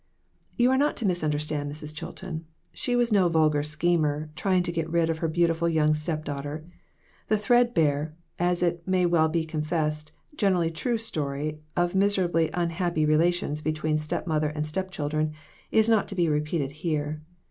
You 0.57 0.71
are 0.71 0.79
not 0.79 0.97
to 0.97 1.05
misunderstand 1.05 1.71
Mrs. 1.71 1.93
Chilton; 1.93 2.45
she 2.73 2.95
was 2.95 3.11
no 3.11 3.29
vulgar 3.29 3.61
schemer, 3.61 4.31
trying 4.35 4.63
to 4.63 4.71
get 4.71 4.89
rid 4.89 5.11
of 5.11 5.19
her 5.19 5.27
beautiful 5.27 5.69
young 5.69 5.93
step 5.93 6.25
daughter. 6.25 6.65
The 7.27 7.37
threadbare, 7.37 8.15
and 8.39 8.63
it 8.63 8.87
may 8.87 9.05
as 9.05 9.11
well 9.11 9.29
be 9.29 9.45
confessed, 9.45 10.11
generally 10.35 10.71
too 10.71 10.79
true, 10.79 10.97
story 10.97 11.59
of 11.77 11.93
miserably 11.93 12.49
unhappy 12.51 13.05
relations 13.05 13.61
between 13.61 13.99
step 13.99 14.25
mother 14.25 14.49
and 14.49 14.65
step 14.65 14.89
children, 14.89 15.33
is 15.71 15.87
not 15.87 16.07
to 16.07 16.15
be 16.15 16.27
repeated 16.27 16.71
here. 16.81 17.21